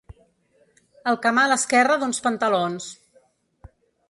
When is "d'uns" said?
2.05-2.23